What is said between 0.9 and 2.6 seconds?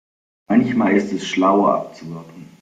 ist es schlauer abzuwarten.